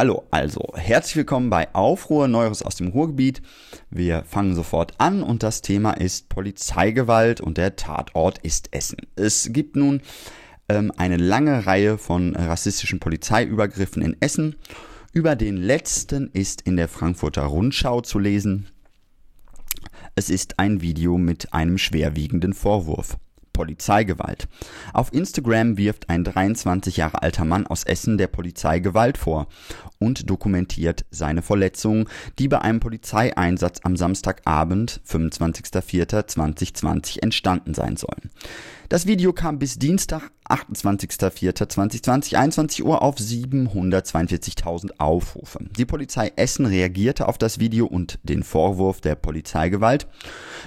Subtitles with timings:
[0.00, 3.42] Hallo, also herzlich willkommen bei Aufruhr Neueres aus dem Ruhrgebiet.
[3.90, 8.96] Wir fangen sofort an und das Thema ist Polizeigewalt und der Tatort ist Essen.
[9.14, 10.00] Es gibt nun
[10.70, 14.56] ähm, eine lange Reihe von rassistischen Polizeiübergriffen in Essen.
[15.12, 18.70] Über den letzten ist in der Frankfurter Rundschau zu lesen.
[20.14, 23.18] Es ist ein Video mit einem schwerwiegenden Vorwurf.
[23.52, 24.48] Polizeigewalt.
[24.92, 29.46] Auf Instagram wirft ein 23 Jahre alter Mann aus Essen der Polizei Gewalt vor
[29.98, 32.08] und dokumentiert seine Verletzungen,
[32.38, 38.30] die bei einem Polizeieinsatz am Samstagabend, 25.04.2020 entstanden sein sollen.
[38.90, 45.60] Das Video kam bis Dienstag, 28.04.2020, 21 Uhr auf 742.000 Aufrufe.
[45.78, 50.08] Die Polizei Essen reagierte auf das Video und den Vorwurf der Polizeigewalt.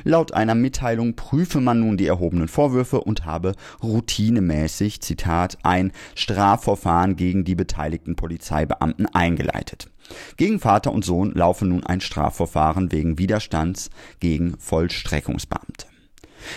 [0.05, 7.17] Laut einer Mitteilung prüfe man nun die erhobenen Vorwürfe und habe routinemäßig, Zitat, ein Strafverfahren
[7.17, 9.89] gegen die beteiligten Polizeibeamten eingeleitet.
[10.37, 13.89] Gegen Vater und Sohn laufe nun ein Strafverfahren wegen Widerstands
[14.21, 15.87] gegen Vollstreckungsbeamte.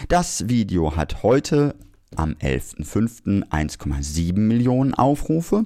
[0.09, 1.77] Das Video hat heute
[2.15, 3.48] am 11.05.
[3.48, 5.65] 1,7 Millionen Aufrufe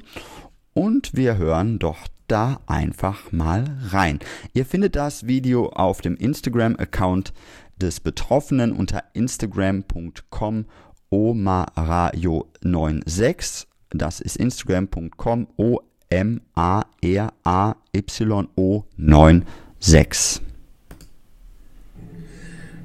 [0.73, 4.21] und wir hören doch da einfach mal rein.
[4.55, 7.35] Ihr findet das Video auf dem Instagram-Account
[7.77, 10.65] des Betroffenen unter instagram.com
[11.11, 13.67] omarayo96.
[13.91, 20.50] Das ist instagram.com o m a r a y o 96.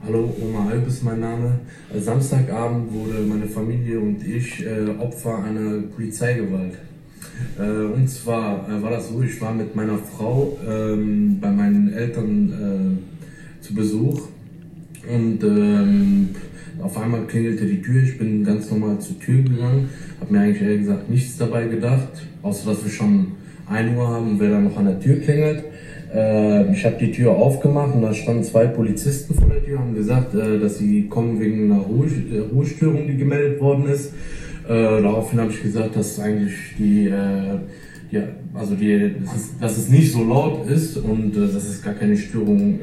[0.06, 1.62] Hallo, Oma Alp ist mein Name.
[1.98, 6.74] Samstagabend wurde meine Familie und ich äh, Opfer einer Polizeigewalt.
[7.58, 11.92] Äh, und zwar äh, war das so, ich war mit meiner Frau ähm, bei meinen
[11.92, 14.28] Eltern äh, zu Besuch
[15.12, 16.30] und ähm,
[16.84, 18.04] auf einmal klingelte die Tür.
[18.04, 19.90] Ich bin ganz normal zur Tür gegangen,
[20.20, 22.10] habe mir eigentlich ehrlich gesagt nichts dabei gedacht,
[22.44, 23.32] außer dass wir schon
[23.68, 25.64] 1 Uhr haben, wer da noch an der Tür klingelt.
[26.14, 29.96] Äh, ich habe die Tür aufgemacht und da standen zwei Polizisten vor der Tür, haben
[29.96, 34.14] gesagt, äh, dass sie kommen wegen einer äh, Ruhestörung, die gemeldet worden ist.
[34.68, 37.60] Äh, daraufhin habe ich gesagt, dass eigentlich die, äh,
[38.12, 38.24] ja,
[38.54, 41.94] also die, dass es, dass es nicht so laut ist und äh, dass es gar
[41.94, 42.80] keine Störung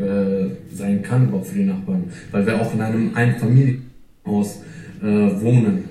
[0.72, 4.60] sein kann, auch für die Nachbarn, weil wir auch in einem Einfamilienhaus
[5.00, 5.84] wohnen.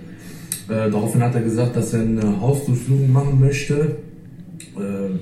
[0.68, 3.98] daraufhin hat er gesagt, dass er eine Hausdurchsuchung machen möchte.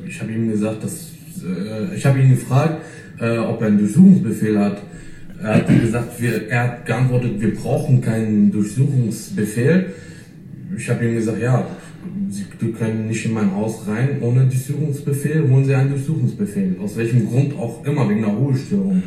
[0.08, 1.14] ich habe ihm gesagt, dass
[1.44, 2.82] äh, ich habe ihn gefragt,
[3.20, 4.82] äh, ob er einen Durchsuchungsbefehl hat.
[5.42, 9.94] Er hat gesagt, wir, er hat geantwortet, wir brauchen keinen Durchsuchungsbefehl.
[10.76, 11.66] Ich habe ihm gesagt, ja,
[12.30, 16.76] Sie können nicht in mein Haus rein ohne Durchsuchungsbefehl, holen Sie einen Durchsuchungsbefehl.
[16.82, 19.02] Aus welchem Grund auch immer, wegen einer Ruhestörung.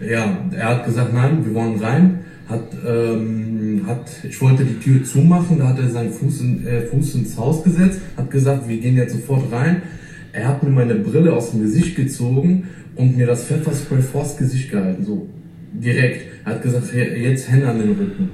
[0.00, 2.20] Ja, er hat gesagt, nein, wir wollen rein.
[2.48, 6.82] Hat, ähm, hat, ich wollte die Tür zumachen, da hat er seinen Fuß, in, äh,
[6.82, 9.82] Fuß ins Haus gesetzt, hat gesagt, wir gehen jetzt sofort rein.
[10.36, 12.64] Er hat mir meine Brille aus dem Gesicht gezogen
[12.94, 15.26] und mir das Pfefferspray vors Gesicht gehalten, so
[15.72, 16.26] direkt.
[16.44, 18.28] Er hat gesagt, jetzt Hände an den Rücken.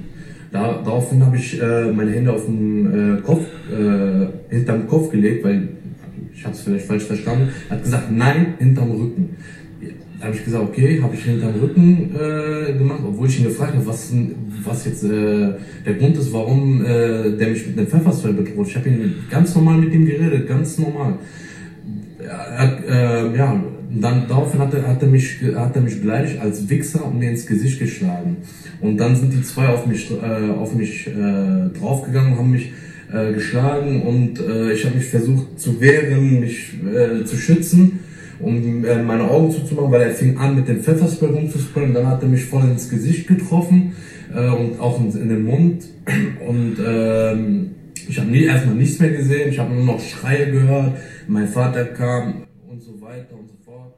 [0.50, 5.44] Da, daraufhin habe ich äh, meine Hände auf den äh, Kopf, äh, hinterm Kopf gelegt,
[5.44, 5.68] weil
[6.34, 7.50] ich habe es vielleicht falsch verstanden.
[7.68, 9.36] Er hat gesagt, nein, hinterm Rücken.
[10.18, 13.74] Da habe ich gesagt, okay, habe ich hinterm Rücken äh, gemacht, obwohl ich ihn gefragt
[13.74, 14.12] habe, was,
[14.64, 15.52] was jetzt äh,
[15.86, 18.66] der Grund ist, warum äh, der mich mit einem Pfefferspray bedroht.
[18.66, 21.18] Ich habe ihn ganz normal mit ihm geredet, ganz normal
[22.24, 23.62] äh, ja,
[24.00, 27.30] dann daraufhin hat er, hat, er mich, hat er mich beleidigt als Wichser und mir
[27.30, 28.38] ins Gesicht geschlagen.
[28.80, 32.72] Und dann sind die zwei auf mich, äh, auf mich äh, draufgegangen, haben mich
[33.12, 38.00] äh, geschlagen und äh, ich habe mich versucht zu wehren, mich äh, zu schützen,
[38.40, 41.92] um äh, meine Augen zuzumachen, weil er fing an mit dem Pfefferspray rumzusprayen.
[41.92, 43.92] Dann hat er mich voll ins Gesicht getroffen
[44.34, 45.84] äh, und auch in, den Mund
[46.48, 47.70] und ähm,
[48.08, 50.92] ich habe nie erstmal nichts mehr gesehen, ich habe nur noch Schreie gehört,
[51.28, 53.94] mein Vater kam und so weiter und so fort.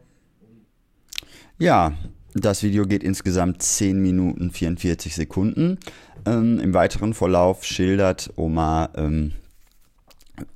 [1.58, 1.92] Ja,
[2.34, 5.78] das Video geht insgesamt 10 Minuten 44 Sekunden.
[6.26, 9.32] Ähm, Im weiteren Verlauf schildert Omar, ähm,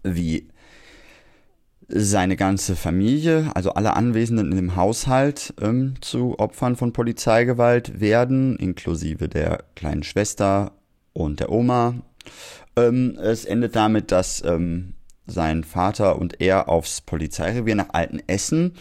[0.02, 0.48] wie
[1.88, 9.28] seine ganze Familie, also alle Anwesenden dem Haushalt, ähm, zu Opfern von Polizeigewalt werden, inklusive
[9.28, 10.72] der kleinen Schwester
[11.14, 11.94] und der Oma.
[12.76, 14.94] Ähm, es endet damit, dass ähm,
[15.28, 18.72] sein Vater und er aufs Polizeirevier nach Altenessen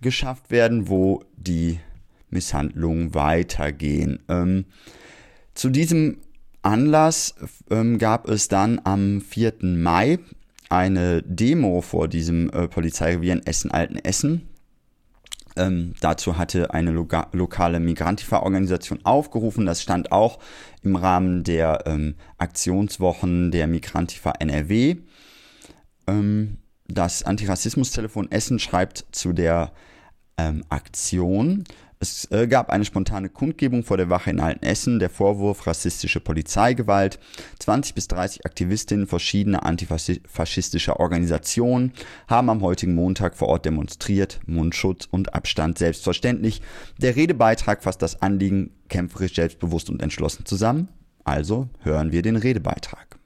[0.00, 1.80] geschafft werden, wo die
[2.30, 4.18] Misshandlungen weitergehen.
[4.28, 4.66] Ähm,
[5.54, 6.18] zu diesem
[6.62, 7.34] Anlass
[7.70, 9.54] ähm, gab es dann am 4.
[9.62, 10.18] Mai
[10.68, 14.48] eine Demo vor diesem äh, Polizeirevier in Essen-Altenessen.
[15.56, 19.66] Ähm, dazu hatte eine loka lokale Migrantifa-Organisation aufgerufen.
[19.66, 20.38] Das stand auch
[20.82, 24.96] im Rahmen der ähm, Aktionswochen der Migrantifa NRW.
[26.06, 26.58] Ähm,
[26.88, 29.72] das Antirassismustelefon Essen schreibt zu der
[30.36, 31.64] ähm, Aktion.
[32.02, 37.20] Es äh, gab eine spontane Kundgebung vor der Wache in Altenessen, der Vorwurf rassistische Polizeigewalt.
[37.60, 41.92] 20 bis 30 Aktivistinnen verschiedener antifaschistischer Organisationen
[42.26, 44.40] haben am heutigen Montag vor Ort demonstriert.
[44.46, 46.60] Mundschutz und Abstand selbstverständlich.
[46.98, 50.88] Der Redebeitrag fasst das Anliegen kämpferisch, selbstbewusst und entschlossen zusammen.
[51.22, 53.21] Also hören wir den Redebeitrag.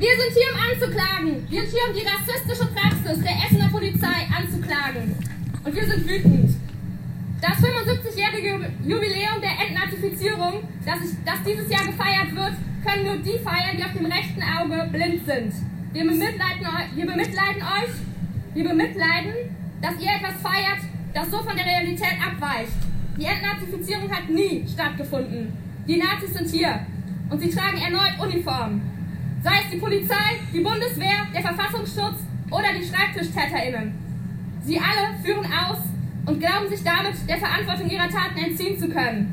[0.00, 1.50] Wir sind hier, um anzuklagen.
[1.50, 5.14] Wir sind hier, um die rassistische Praxis der Essener Polizei anzuklagen.
[5.62, 6.56] Und wir sind wütend.
[7.42, 13.36] Das 75-jährige Jubiläum der Entnazifizierung, das, ich, das dieses Jahr gefeiert wird, können nur die
[13.44, 15.52] feiern, die auf dem rechten Auge blind sind.
[15.92, 17.92] Wir bemitleiden, wir bemitleiden euch,
[18.54, 19.34] wir bemitleiden,
[19.82, 20.80] dass ihr etwas feiert,
[21.12, 22.72] das so von der Realität abweicht.
[23.18, 25.52] Die Entnazifizierung hat nie stattgefunden.
[25.86, 26.86] Die Nazis sind hier
[27.28, 28.99] und sie tragen erneut Uniformen.
[29.42, 32.20] Sei es die Polizei, die Bundeswehr, der Verfassungsschutz
[32.50, 33.94] oder die Schreibtischtäterinnen.
[34.64, 35.78] Sie alle führen aus
[36.26, 39.32] und glauben sich damit der Verantwortung ihrer Taten entziehen zu können.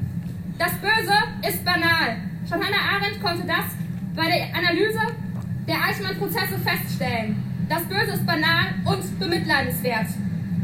[0.57, 1.13] Das Böse
[1.48, 2.18] ist banal.
[2.48, 3.65] Schon Hannah Arendt konnte das
[4.15, 5.13] bei der Analyse
[5.68, 7.44] der Eichmann-Prozesse feststellen.
[7.68, 10.07] Das Böse ist banal und bemitleidenswert.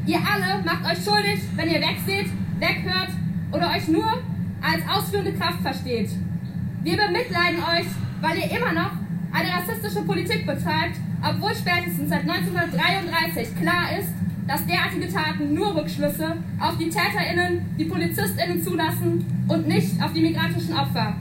[0.06, 3.10] Ihr alle macht euch schuldig, wenn ihr wegseht, weghört
[3.51, 4.24] oder euch nur
[4.62, 6.12] als ausführende Kraft versteht.
[6.84, 7.88] Wir bemitleiden euch,
[8.22, 9.02] weil ihr immer noch
[9.33, 10.97] eine rassistische Politik betreibt,
[11.27, 14.13] obwohl spätestens seit 1933 klar ist,
[14.47, 20.21] dass derartige Taten nur Rückschlüsse auf die TäterInnen, die PolizistInnen zulassen und nicht auf die
[20.21, 21.15] migrantischen Opfer.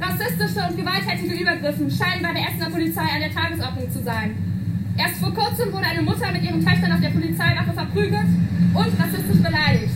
[0.00, 4.34] Rassistische und gewalttätige Übergriffe scheinen bei der Essener Polizei an der Tagesordnung zu sein.
[4.96, 8.28] Erst vor kurzem wurde eine Mutter mit ihren Töchtern auf der Polizeiwache verprügelt
[8.74, 9.94] und rassistisch beleidigt.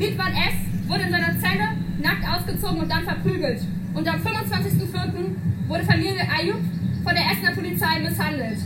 [0.00, 0.88] Ridwan S.
[0.88, 1.68] wurde in seiner Zelle
[2.02, 3.60] nackt ausgezogen und dann verprügelt.
[3.94, 6.58] Und am 25.04 wurde Familie Ayub
[7.04, 8.58] von der Essener Polizei misshandelt.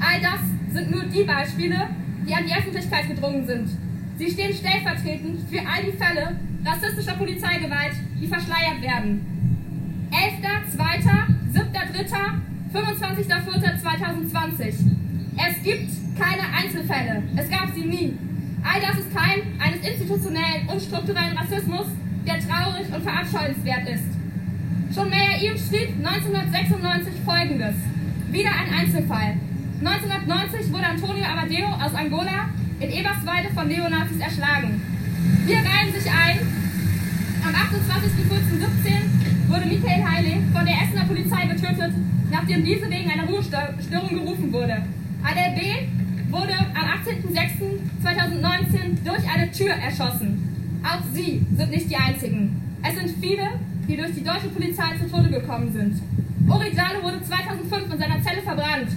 [0.00, 0.40] All das
[0.72, 1.88] sind nur die Beispiele,
[2.26, 3.70] die an die Öffentlichkeit gedrungen sind.
[4.18, 9.26] Sie stehen stellvertretend für all die Fälle rassistischer Polizeigewalt, die verschleiert werden.
[10.12, 10.34] 11.,
[10.76, 11.00] 2.,
[11.52, 11.82] 7., 3.,
[12.72, 14.74] 25.04.2020.
[15.36, 17.22] Es gibt keine Einzelfälle.
[17.36, 18.16] Es gab sie nie.
[18.62, 21.88] All das ist Keim eines institutionellen und strukturellen Rassismus,
[22.26, 24.21] der traurig und verabscheuenswert ist.
[24.94, 27.74] Schon Meyer Ihm schrieb 1996 folgendes.
[28.30, 29.36] Wieder ein Einzelfall.
[29.80, 34.82] 1990 wurde Antonio Amadeo aus Angola in Eberswalde von Neonazis erschlagen.
[35.46, 36.40] Hier reihen sich ein.
[37.42, 41.94] Am 28.04.17 wurde Michael Heile von der Essener Polizei getötet,
[42.30, 44.82] nachdem diese wegen einer Ruhestörung gerufen wurde.
[45.24, 45.88] Adel B.
[46.30, 46.86] wurde am
[48.04, 50.80] 18.06.2019 durch eine Tür erschossen.
[50.84, 52.60] Auch sie sind nicht die einzigen.
[52.82, 53.48] Es sind viele,
[53.88, 56.00] die durch die deutsche Polizei zu Tode gekommen sind.
[56.48, 58.88] Origano wurde 2005 in seiner Zelle verbrannt.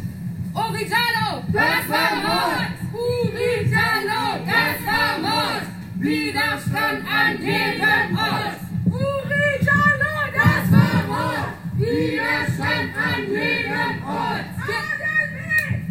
[0.53, 2.75] Origano, das war Mord!
[2.93, 5.63] Origano, das war Mord!
[5.97, 8.59] Widerstand an jedem Ort!
[8.85, 11.49] Origano, das war Mord!
[11.77, 14.45] Widerstand an jedem Ort!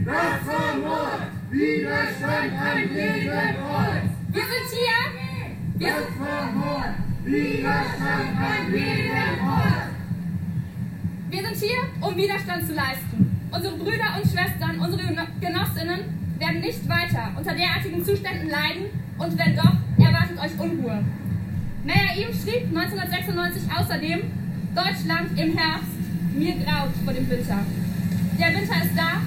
[0.05, 1.23] Das war Mord!
[1.50, 4.02] Widerstand an jedem Ort!
[4.29, 5.02] Wir sind hier!
[5.76, 7.04] Wir sind das war Mord!
[7.25, 9.88] Widerstand an jedem Ort.
[11.31, 13.49] Wir sind hier, um Widerstand zu leisten.
[13.50, 15.03] Unsere Brüder und Schwestern, unsere
[15.41, 16.01] Genossinnen
[16.39, 21.03] werden nicht weiter unter derartigen Zuständen leiden und wenn doch, erwartet euch Unruhe.
[21.87, 24.20] Meyer Ihm schrieb 1996 außerdem,
[24.75, 25.96] Deutschland im Herbst,
[26.34, 27.58] mir graut vor dem Winter.
[28.39, 29.22] Der Winter ist da,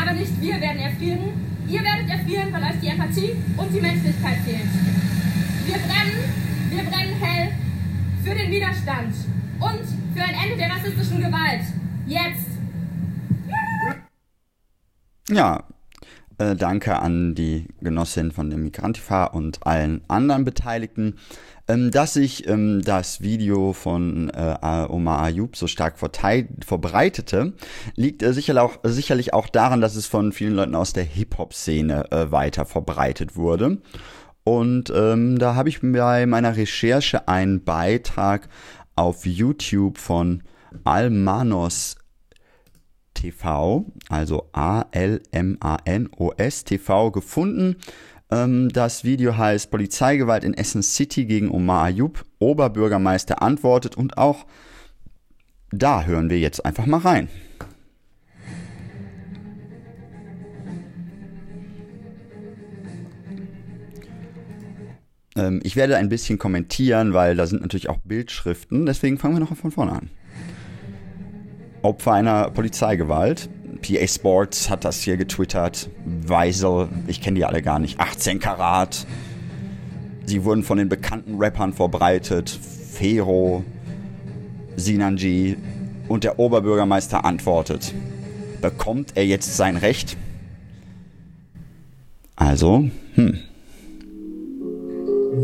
[0.00, 1.30] aber nicht wir werden erfrieren.
[1.68, 4.68] Ihr werdet erfrieren, weil euch die Empathie und die Menschlichkeit fehlt.
[5.66, 7.52] Wir brennen wir brennen hell
[8.24, 9.14] für den Widerstand
[9.60, 11.62] und für ein Ende der rassistischen Gewalt.
[12.06, 12.48] Jetzt!
[15.30, 15.64] Ja,
[16.38, 21.16] äh, danke an die Genossin von dem Migrantifa und allen anderen Beteiligten.
[21.66, 27.54] Ähm, dass sich ähm, das Video von äh, Omar Ayub so stark verbreitete,
[27.94, 32.12] liegt äh, sicherlich, auch, sicherlich auch daran, dass es von vielen Leuten aus der Hip-Hop-Szene
[32.12, 33.78] äh, weiter verbreitet wurde.
[34.44, 38.48] Und ähm, da habe ich bei meiner Recherche einen Beitrag
[38.94, 40.42] auf YouTube von
[40.84, 41.96] Almanos
[43.14, 45.04] TV, also A-L-M-A-N-O-S
[46.64, 47.76] TV gefunden.
[48.30, 52.24] Ähm, das Video heißt Polizeigewalt in Essen City gegen Omar Ayub.
[52.38, 54.44] Oberbürgermeister antwortet und auch
[55.70, 57.28] da hören wir jetzt einfach mal rein.
[65.36, 68.86] Ähm, ich werde ein bisschen kommentieren, weil da sind natürlich auch Bildschriften.
[68.86, 70.10] Deswegen fangen wir noch von vorne an.
[71.82, 73.48] Opfer einer Polizeigewalt.
[73.82, 75.90] PA Sports hat das hier getwittert.
[76.04, 78.00] Weisel, ich kenne die alle gar nicht.
[78.00, 79.06] 18 Karat.
[80.24, 82.48] Sie wurden von den bekannten Rappern verbreitet.
[82.48, 83.64] Fero,
[84.76, 85.56] Sinanji
[86.08, 87.92] und der Oberbürgermeister antwortet.
[88.62, 90.16] Bekommt er jetzt sein Recht?
[92.36, 93.38] Also, hm.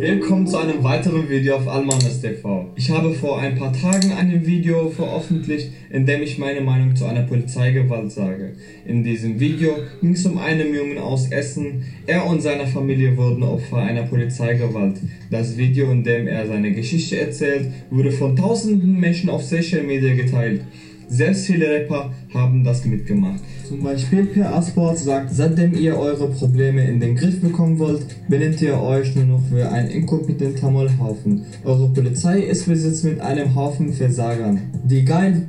[0.00, 2.70] Willkommen zu einem weiteren Video auf Almanas TV.
[2.74, 7.04] Ich habe vor ein paar Tagen ein Video veröffentlicht, in dem ich meine Meinung zu
[7.04, 8.52] einer Polizeigewalt sage.
[8.86, 11.84] In diesem Video ging es um einen Jungen aus Essen.
[12.06, 14.96] Er und seine Familie wurden Opfer einer Polizeigewalt.
[15.30, 20.14] Das Video, in dem er seine Geschichte erzählt, wurde von tausenden Menschen auf Social Media
[20.14, 20.62] geteilt.
[21.10, 23.42] Sehr viele Rapper haben das mitgemacht.
[23.70, 28.60] Zum Beispiel Per Asport sagt, seitdem ihr eure Probleme in den Griff bekommen wollt, benennt
[28.60, 31.42] ihr euch nur noch für ein inkompetenter Mollhaufen.
[31.62, 35.46] Eure Polizei ist besetzt mit einem Haufen Versagern, die geil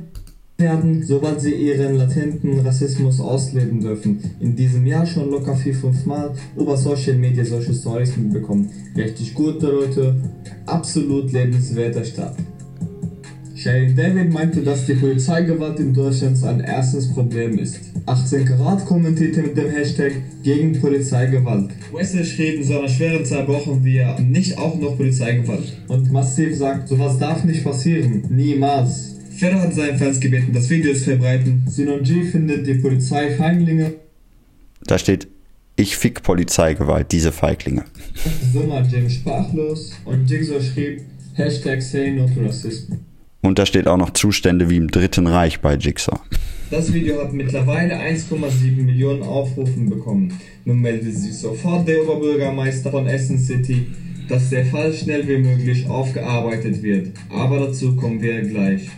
[0.56, 4.20] werden, sobald sie ihren latenten Rassismus ausleben dürfen.
[4.38, 8.70] In diesem Jahr schon locker vier, fünf Mal über Social Media solche Stories mitbekommen.
[8.96, 10.14] Richtig gute Leute,
[10.66, 12.36] absolut lebenswerter Stadt.
[13.56, 17.91] Shane David meinte, dass die Polizeigewalt in Deutschland ein erstes Problem ist.
[18.06, 21.70] 18 Karat kommentierte mit dem Hashtag gegen Polizeigewalt.
[21.92, 25.76] Wesley schrieb, in so einer schweren Zeit brauchen wir nicht auch noch Polizeigewalt.
[25.88, 28.24] Und Massiv sagt, sowas darf nicht passieren.
[28.30, 29.16] Niemals.
[29.38, 31.64] Ferro hat seinen Fans gebeten, das Video zu verbreiten.
[31.68, 33.94] Sinon G findet die Polizei Feiglinge.
[34.84, 35.28] Da steht,
[35.76, 37.84] ich fick Polizeigewalt, diese Feiglinge.
[38.52, 41.02] Sommer James sprachlos und Jigsaw schrieb,
[41.34, 42.94] Hashtag say no to racism.
[43.40, 46.20] Und da steht auch noch Zustände wie im Dritten Reich bei Jigsaw.
[46.72, 50.32] Das Video hat mittlerweile 1,7 Millionen Aufrufen bekommen.
[50.64, 53.88] Nun meldet sich sofort der Oberbürgermeister von Essen City,
[54.26, 57.10] dass der Fall schnell wie möglich aufgearbeitet wird.
[57.28, 58.88] Aber dazu kommen wir gleich.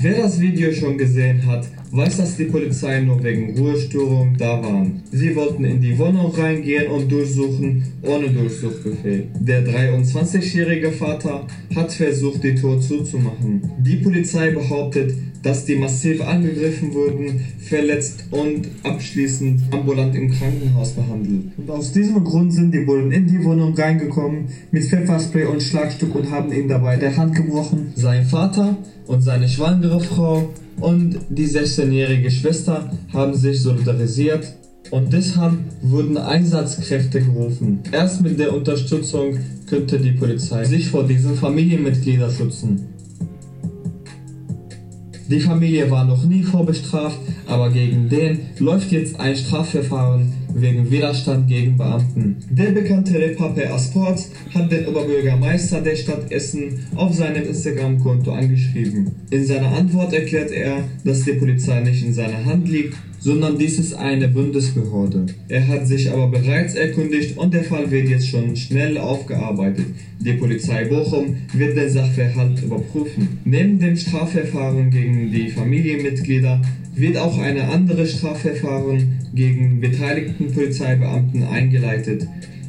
[0.00, 5.02] Wer das Video schon gesehen hat, weiß, dass die Polizei nur wegen Ruhestörung da waren.
[5.10, 9.26] Sie wollten in die Wohnung reingehen und durchsuchen, ohne Durchsuchbefehl.
[9.40, 13.60] Der 23-jährige Vater hat versucht, die Tür zuzumachen.
[13.80, 21.52] Die Polizei behauptet, dass die massiv angegriffen wurden, verletzt und abschließend ambulant im Krankenhaus behandelt.
[21.56, 26.14] Und aus diesem Grund sind die Bullen in die Wohnung reingekommen mit Pfefferspray und Schlagstück
[26.14, 27.92] und haben ihn dabei der Hand gebrochen.
[27.94, 30.48] Sein Vater und seine schwangere Frau
[30.80, 34.54] und die 16-jährige Schwester haben sich solidarisiert
[34.90, 37.80] und deshalb wurden Einsatzkräfte gerufen.
[37.92, 42.93] Erst mit der Unterstützung könnte die Polizei sich vor diesen Familienmitgliedern schützen.
[45.30, 51.48] Die Familie war noch nie vorbestraft, aber gegen den läuft jetzt ein Strafverfahren wegen Widerstand
[51.48, 52.36] gegen Beamten.
[52.50, 59.12] Der bekannte Rapper Per Asports hat den Oberbürgermeister der Stadt Essen auf seinem Instagram-Konto angeschrieben.
[59.30, 63.78] In seiner Antwort erklärt er, dass die Polizei nicht in seiner Hand liegt, sondern dies
[63.78, 65.24] ist eine Bundesbehörde.
[65.48, 69.86] Er hat sich aber bereits erkundigt und der Fall wird jetzt schon schnell aufgearbeitet.
[70.20, 73.40] Die Polizei Bochum wird den Sachverhalt überprüfen.
[73.46, 76.60] Neben dem Strafverfahren gegen die Familienmitglieder
[76.94, 82.28] wird auch eine andere Strafverfahren gegen beteiligten Polizeibeamten eingeleitet.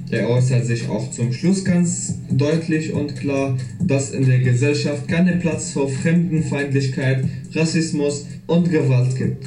[0.10, 5.40] Er äußert sich auch zum Schluss ganz deutlich und klar, dass in der Gesellschaft keinen
[5.40, 9.46] Platz für Fremdenfeindlichkeit, Rassismus und Gewalt gibt.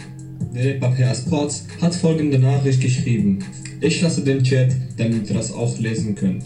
[0.54, 3.38] Der Papier Sports hat folgende Nachricht geschrieben.
[3.80, 6.44] Ich lasse den Chat, damit ihr das auch lesen könnt.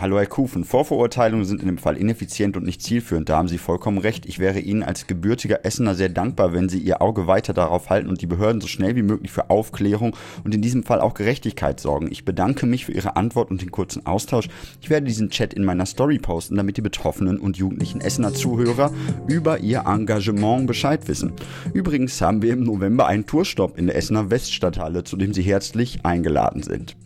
[0.00, 3.58] Hallo Herr Kufen, Vorverurteilungen sind in dem Fall ineffizient und nicht zielführend, da haben Sie
[3.58, 4.24] vollkommen recht.
[4.24, 8.08] Ich wäre Ihnen als gebürtiger Essener sehr dankbar, wenn Sie Ihr Auge weiter darauf halten
[8.08, 11.80] und die Behörden so schnell wie möglich für Aufklärung und in diesem Fall auch Gerechtigkeit
[11.80, 12.08] sorgen.
[12.10, 14.48] Ich bedanke mich für Ihre Antwort und den kurzen Austausch.
[14.80, 18.92] Ich werde diesen Chat in meiner Story posten, damit die betroffenen und jugendlichen Essener Zuhörer
[19.28, 21.34] über ihr Engagement Bescheid wissen.
[21.74, 26.06] Übrigens haben wir im November einen Tourstopp in der Essener Weststadthalle, zu dem Sie herzlich
[26.06, 26.96] eingeladen sind.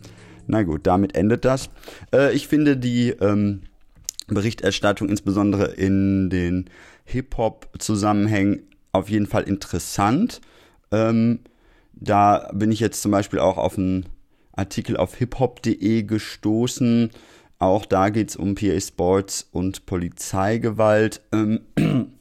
[0.47, 1.69] Na gut, damit endet das.
[2.13, 3.61] Äh, ich finde die ähm,
[4.27, 6.69] Berichterstattung insbesondere in den
[7.05, 10.41] Hip-Hop-Zusammenhängen auf jeden Fall interessant.
[10.91, 11.39] Ähm,
[11.93, 14.05] da bin ich jetzt zum Beispiel auch auf einen
[14.53, 17.11] Artikel auf hiphop.de gestoßen.
[17.59, 21.21] Auch da geht es um PA Sports und Polizeigewalt.
[21.31, 21.61] Ähm,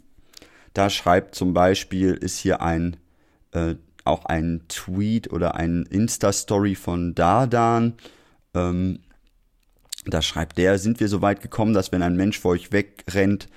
[0.74, 2.96] da schreibt zum Beispiel, ist hier ein
[3.52, 7.94] äh, auch ein Tweet oder ein Insta-Story von Dardan.
[8.54, 9.00] Ähm,
[10.06, 13.48] da schreibt der, sind wir so weit gekommen, dass wenn ein Mensch vor euch wegrennt,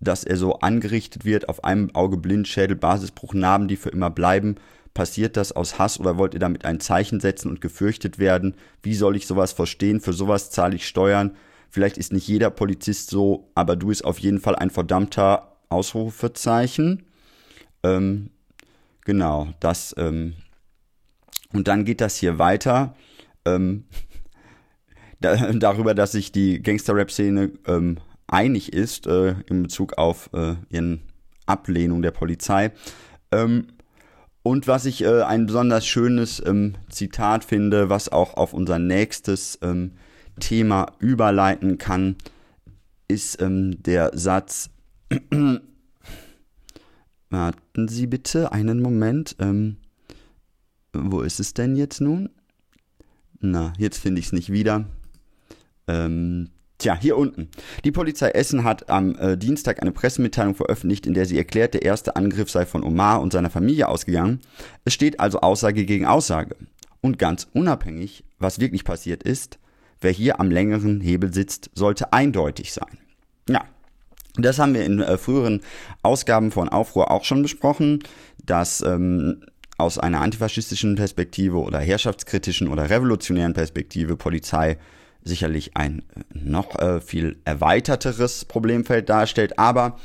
[0.00, 4.10] dass er so angerichtet wird, auf einem Auge blind, Schädel, Basisbruch, Narben, die für immer
[4.10, 4.56] bleiben.
[4.94, 8.54] Passiert das aus Hass oder wollt ihr damit ein Zeichen setzen und gefürchtet werden?
[8.82, 10.00] Wie soll ich sowas verstehen?
[10.00, 11.36] Für sowas zahle ich Steuern.
[11.68, 17.04] Vielleicht ist nicht jeder Polizist so, aber du ist auf jeden Fall ein verdammter Ausrufezeichen.
[17.84, 18.30] Ähm,
[19.04, 19.94] genau, das.
[19.98, 20.34] Ähm,
[21.52, 22.94] und dann geht das hier weiter.
[23.44, 23.84] Ähm,
[25.20, 31.02] da, darüber, dass sich die Gangster-Rap-Szene ähm, einig ist äh, in Bezug auf äh, ihren
[31.46, 32.72] Ablehnung der Polizei.
[33.32, 33.66] Ähm,
[34.42, 39.58] und was ich äh, ein besonders schönes ähm, Zitat finde, was auch auf unser nächstes
[39.62, 39.92] ähm,
[40.38, 42.16] Thema überleiten kann,
[43.08, 44.70] ist ähm, der Satz,
[47.30, 49.76] warten Sie bitte einen Moment, ähm,
[50.92, 52.30] wo ist es denn jetzt nun?
[53.40, 54.86] Na, jetzt finde ich es nicht wieder.
[55.88, 57.50] Ähm, Tja, hier unten.
[57.84, 61.82] Die Polizei Essen hat am äh, Dienstag eine Pressemitteilung veröffentlicht, in der sie erklärt, der
[61.82, 64.40] erste Angriff sei von Omar und seiner Familie ausgegangen.
[64.86, 66.56] Es steht also Aussage gegen Aussage.
[67.02, 69.58] Und ganz unabhängig, was wirklich passiert ist,
[70.00, 72.96] wer hier am längeren Hebel sitzt, sollte eindeutig sein.
[73.46, 73.66] Ja,
[74.42, 75.60] das haben wir in äh, früheren
[76.02, 78.02] Ausgaben von Aufruhr auch schon besprochen,
[78.44, 79.44] dass ähm,
[79.78, 84.78] aus einer antifaschistischen Perspektive oder herrschaftskritischen oder revolutionären Perspektive Polizei
[85.24, 89.98] sicherlich ein äh, noch äh, viel erweiterteres Problemfeld darstellt, aber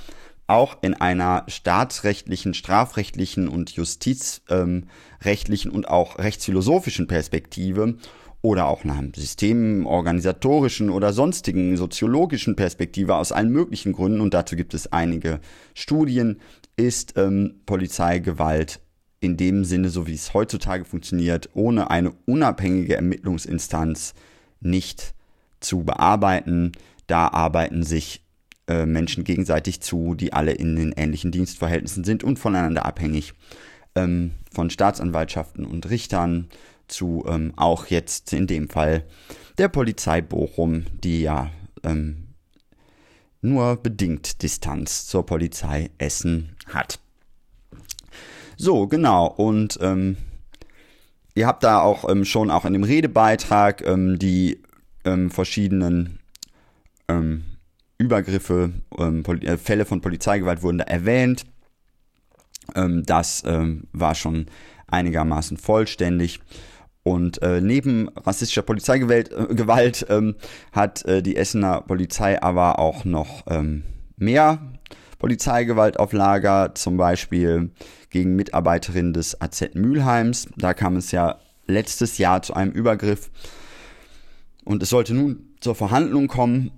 [0.48, 7.96] auch in einer staatsrechtlichen, strafrechtlichen und justizrechtlichen ähm, und auch rechtsphilosophischen Perspektive
[8.46, 14.56] oder auch nach einem systemorganisatorischen oder sonstigen soziologischen Perspektive aus allen möglichen Gründen, und dazu
[14.56, 15.40] gibt es einige
[15.74, 16.40] Studien,
[16.76, 18.82] ist ähm, Polizeigewalt
[19.20, 24.14] in dem Sinne, so wie es heutzutage funktioniert, ohne eine unabhängige Ermittlungsinstanz
[24.62, 25.16] nicht
[25.60, 26.74] zu bearbeiten.
[27.08, 28.22] Da arbeiten sich
[28.68, 33.34] äh, Menschen gegenseitig zu, die alle in den ähnlichen Dienstverhältnissen sind und voneinander abhängig.
[33.96, 36.50] Ähm, von Staatsanwaltschaften und Richtern
[36.88, 39.04] zu ähm, auch jetzt in dem Fall
[39.58, 41.50] der Polizei Bochum, die ja
[41.84, 42.26] ähm,
[43.42, 47.00] nur bedingt Distanz zur Polizei Essen hat.
[48.58, 49.28] So, genau.
[49.28, 50.18] Und ähm,
[51.36, 54.62] ihr habt da auch ähm, schon auch in dem Redebeitrag ähm, die
[55.04, 56.20] ähm, verschiedenen
[58.00, 61.46] Übergriffe, äh, Fälle von Polizeigewalt wurden da erwähnt.
[62.74, 64.48] Das war schon
[64.88, 66.40] einigermaßen vollständig.
[67.08, 70.34] Und äh, neben rassistischer Polizeigewalt äh, Gewalt, ähm,
[70.72, 73.84] hat äh, die Essener Polizei aber auch noch ähm,
[74.18, 74.58] mehr
[75.20, 77.70] Polizeigewalt auf Lager, zum Beispiel
[78.10, 80.48] gegen Mitarbeiterinnen des AZ Mülheims.
[80.58, 81.38] Da kam es ja
[81.68, 83.30] letztes Jahr zu einem Übergriff
[84.64, 86.72] und es sollte nun zur Verhandlung kommen.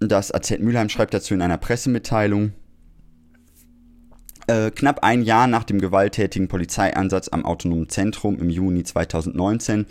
[0.00, 2.54] Das AZ Mülheim schreibt dazu in einer Pressemitteilung.
[4.48, 9.86] Äh, knapp ein Jahr nach dem gewalttätigen Polizeieinsatz am Autonomen Zentrum im Juni 2019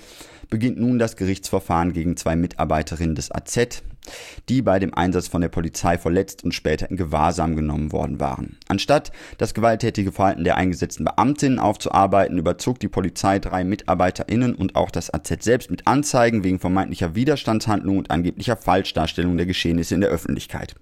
[0.50, 3.84] beginnt nun das Gerichtsverfahren gegen zwei Mitarbeiterinnen des AZ,
[4.48, 8.58] die bei dem Einsatz von der Polizei verletzt und später in Gewahrsam genommen worden waren.
[8.70, 14.92] Anstatt das gewalttätige Verhalten der eingesetzten Beamtinnen aufzuarbeiten, überzog die Polizei drei MitarbeiterInnen und auch
[14.92, 20.12] das AZ selbst mit Anzeigen wegen vermeintlicher Widerstandshandlungen und angeblicher Falschdarstellung der Geschehnisse in der
[20.12, 20.76] Öffentlichkeit.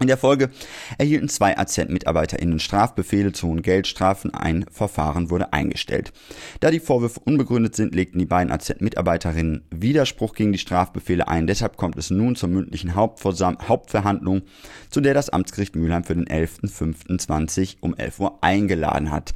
[0.00, 0.50] In der Folge
[0.96, 4.34] erhielten zwei AZ-MitarbeiterInnen Strafbefehle zu hohen Geldstrafen.
[4.34, 6.12] Ein Verfahren wurde eingestellt.
[6.60, 11.46] Da die Vorwürfe unbegründet sind, legten die beiden AZ-Mitarbeiterinnen Widerspruch gegen die Strafbefehle ein.
[11.46, 14.42] Deshalb kommt es nun zur mündlichen Hauptverhandlung,
[14.88, 19.34] zu der das Amtsgericht Mülheim für den 11.05.20 um 11 Uhr eingeladen hat.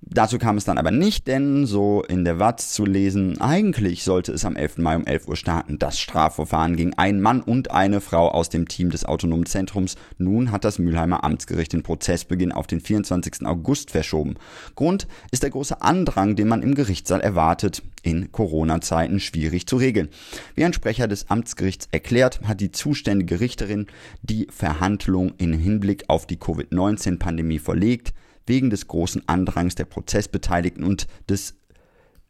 [0.00, 4.32] Dazu kam es dann aber nicht, denn so in der Watz zu lesen, eigentlich sollte
[4.32, 4.78] es am 11.
[4.78, 8.68] Mai um 11 Uhr starten, das Strafverfahren gegen einen Mann und eine Frau aus dem
[8.68, 9.96] Team des Autonomen Zentrums.
[10.16, 13.44] Nun hat das Mülheimer Amtsgericht den Prozessbeginn auf den 24.
[13.44, 14.36] August verschoben.
[14.76, 20.10] Grund ist der große Andrang, den man im Gerichtssaal erwartet, in Corona-Zeiten schwierig zu regeln.
[20.54, 23.88] Wie ein Sprecher des Amtsgerichts erklärt, hat die zuständige Richterin
[24.22, 28.12] die Verhandlung in Hinblick auf die Covid-19-Pandemie verlegt
[28.48, 31.54] wegen des großen Andrangs der Prozessbeteiligten und des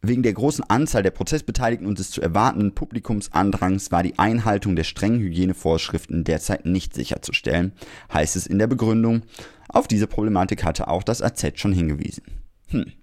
[0.01, 4.85] Wegen der großen Anzahl der Prozessbeteiligten und des zu erwartenden Publikumsandrangs war die Einhaltung der
[4.85, 7.73] strengen Hygienevorschriften derzeit nicht sicherzustellen,
[8.13, 9.23] heißt es in der Begründung.
[9.67, 12.23] Auf diese Problematik hatte auch das AZ schon hingewiesen.
[12.69, 12.93] Hm.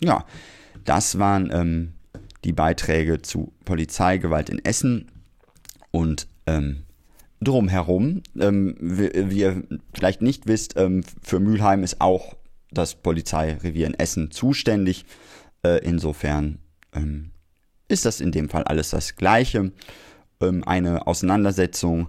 [0.00, 0.24] Ja,
[0.84, 1.92] das waren ähm,
[2.44, 5.10] die Beiträge zu Polizeigewalt in Essen
[5.90, 6.85] und ähm,
[7.40, 8.22] drumherum.
[8.38, 9.62] Ähm, wie, ihr
[9.94, 12.36] vielleicht nicht wisst, ähm, für Mülheim ist auch
[12.70, 15.04] das Polizeirevier in Essen zuständig.
[15.64, 16.58] Äh, insofern
[16.94, 17.30] ähm,
[17.88, 19.72] ist das in dem Fall alles das Gleiche.
[20.40, 22.08] Ähm, eine Auseinandersetzung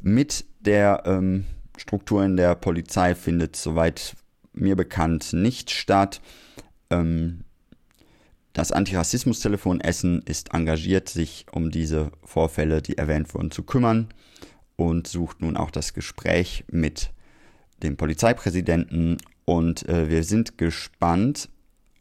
[0.00, 1.44] mit der ähm,
[1.76, 4.14] Struktur in der Polizei findet, soweit
[4.52, 6.20] mir bekannt, nicht statt.
[6.90, 7.44] Ähm,
[8.52, 14.08] das Antirassismus-Telefon Essen ist engagiert, sich um diese Vorfälle, die erwähnt wurden, zu kümmern
[14.82, 17.12] und sucht nun auch das Gespräch mit
[17.82, 21.48] dem Polizeipräsidenten Und äh, wir sind gespannt,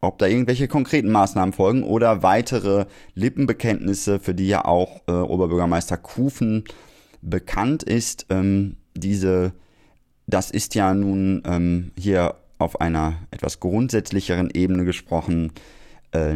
[0.02, 5.98] ob da irgendwelche konkreten Maßnahmen folgen oder weitere Lippenbekenntnisse, für die ja auch äh, Oberbürgermeister
[5.98, 6.63] Kufen
[7.22, 8.26] bekannt ist.
[8.30, 9.54] Ähm, diese,
[10.26, 15.52] das ist ja nun ähm, hier auf einer etwas grundsätzlicheren Ebene gesprochen
[16.13, 16.36] äh,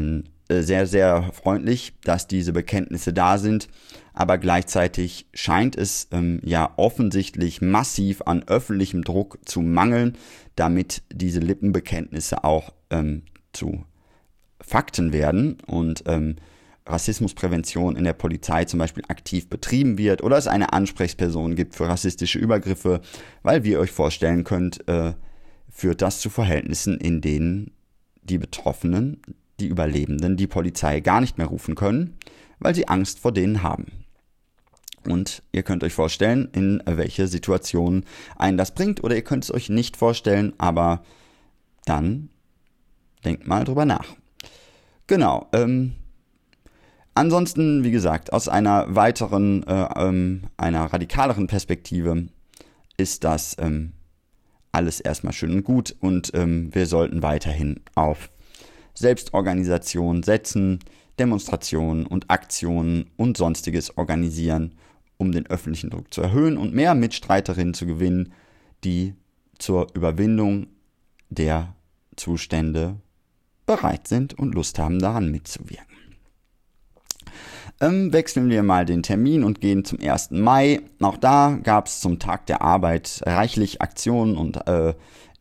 [0.50, 3.68] sehr, sehr freundlich, dass diese Bekenntnisse da sind.
[4.14, 10.18] Aber gleichzeitig scheint es ähm, ja offensichtlich massiv an öffentlichem Druck zu mangeln,
[10.56, 13.84] damit diese Lippenbekenntnisse auch ähm, zu
[14.62, 16.38] Fakten werden und ähm,
[16.88, 21.88] Rassismusprävention in der Polizei zum Beispiel aktiv betrieben wird oder es eine Ansprechperson gibt für
[21.88, 23.02] rassistische Übergriffe,
[23.42, 25.14] weil wie ihr euch vorstellen könnt, äh,
[25.70, 27.72] führt das zu Verhältnissen, in denen
[28.22, 29.22] die Betroffenen,
[29.60, 32.18] die Überlebenden, die Polizei gar nicht mehr rufen können,
[32.60, 34.06] weil sie Angst vor denen haben.
[35.08, 38.06] Und ihr könnt euch vorstellen, in welche Situation
[38.38, 41.04] einen das bringt, oder ihr könnt es euch nicht vorstellen, aber
[41.86, 42.30] dann
[43.24, 44.16] denkt mal drüber nach.
[45.08, 45.48] Genau.
[45.54, 45.94] Ähm,
[47.14, 52.28] ansonsten, wie gesagt, aus einer weiteren, äh, ähm, einer radikaleren Perspektive
[52.98, 53.94] ist das ähm,
[54.72, 58.30] alles erstmal schön und gut und ähm, wir sollten weiterhin auf
[58.96, 60.80] Selbstorganisation setzen,
[61.20, 64.76] Demonstrationen und Aktionen und sonstiges organisieren,
[65.18, 68.34] um den öffentlichen Druck zu erhöhen und mehr Mitstreiterinnen zu gewinnen,
[68.84, 69.14] die
[69.58, 70.68] zur Überwindung
[71.30, 71.76] der
[72.16, 72.96] Zustände
[73.66, 75.96] bereit sind und Lust haben, daran mitzuwirken.
[77.82, 80.32] Ähm, wechseln wir mal den Termin und gehen zum 1.
[80.32, 80.82] Mai.
[81.02, 84.94] Auch da gab es zum Tag der Arbeit reichlich Aktionen und äh,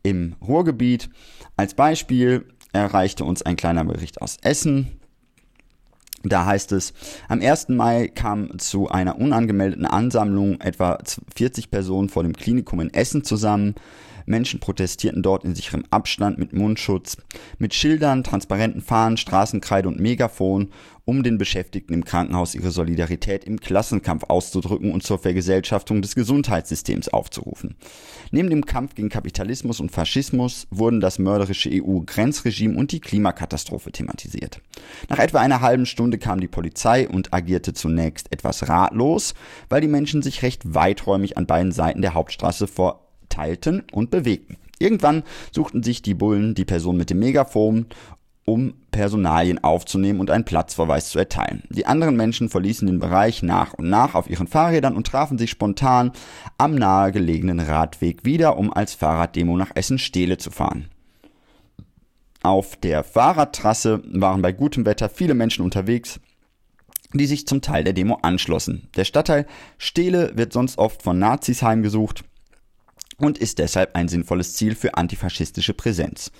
[0.02, 1.10] im Ruhrgebiet.
[1.56, 5.00] Als Beispiel erreichte uns ein kleiner Bericht aus Essen.
[6.22, 6.94] Da heißt es,
[7.28, 7.68] am 1.
[7.68, 10.98] Mai kam zu einer unangemeldeten Ansammlung etwa
[11.36, 13.74] 40 Personen vor dem Klinikum in Essen zusammen.
[14.26, 17.16] Menschen protestierten dort in sicherem Abstand mit Mundschutz,
[17.58, 20.70] mit Schildern, transparenten Fahnen, Straßenkreide und Megafon,
[21.04, 27.08] um den Beschäftigten im Krankenhaus ihre Solidarität im Klassenkampf auszudrücken und zur Vergesellschaftung des Gesundheitssystems
[27.08, 27.76] aufzurufen.
[28.30, 34.60] Neben dem Kampf gegen Kapitalismus und Faschismus wurden das mörderische EU-Grenzregime und die Klimakatastrophe thematisiert.
[35.08, 39.34] Nach etwa einer halben Stunde kam die Polizei und agierte zunächst etwas ratlos,
[39.68, 43.03] weil die Menschen sich recht weiträumig an beiden Seiten der Hauptstraße vor
[43.34, 44.56] teilten und bewegten.
[44.78, 47.86] Irgendwann suchten sich die Bullen die Person mit dem Megafon,
[48.44, 51.62] um Personalien aufzunehmen und einen Platzverweis zu erteilen.
[51.70, 55.50] Die anderen Menschen verließen den Bereich nach und nach auf ihren Fahrrädern und trafen sich
[55.50, 56.12] spontan
[56.58, 60.90] am nahegelegenen Radweg wieder, um als Fahrraddemo nach Essen-Stehle zu fahren.
[62.42, 66.20] Auf der Fahrradtrasse waren bei gutem Wetter viele Menschen unterwegs,
[67.14, 68.88] die sich zum Teil der Demo anschlossen.
[68.96, 69.46] Der Stadtteil
[69.78, 72.24] Stehle wird sonst oft von Nazis heimgesucht
[73.18, 76.30] und ist deshalb ein sinnvolles Ziel für antifaschistische Präsenz.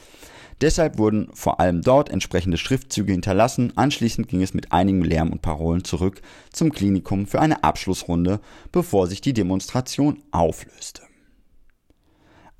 [0.61, 3.73] Deshalb wurden vor allem dort entsprechende Schriftzüge hinterlassen.
[3.77, 9.07] Anschließend ging es mit einigem Lärm und Parolen zurück zum Klinikum für eine Abschlussrunde, bevor
[9.07, 11.03] sich die Demonstration auflöste.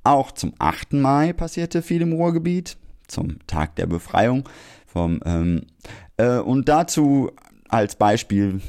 [0.03, 0.95] Auch zum 8.
[0.95, 4.49] Mai passierte viel im Ruhrgebiet, zum Tag der Befreiung.
[4.87, 5.67] Vom, ähm,
[6.17, 7.31] äh, und dazu
[7.69, 8.61] als Beispiel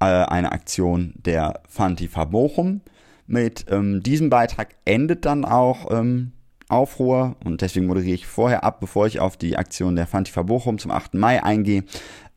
[0.00, 2.80] äh, eine Aktion der Fantifa Bochum,
[3.30, 6.32] mit ähm, diesem Beitrag endet dann auch ähm,
[6.68, 10.78] Aufruhr und deswegen moderiere ich vorher ab, bevor ich auf die Aktion der Fantifa Bochum
[10.78, 11.14] zum 8.
[11.14, 11.84] Mai eingehe.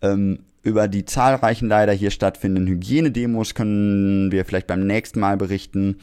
[0.02, 5.98] Ähm, über die zahlreichen leider hier stattfindenden Hygienedemos können wir vielleicht beim nächsten Mal berichten.